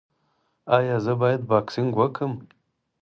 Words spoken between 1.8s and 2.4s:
وکړم؟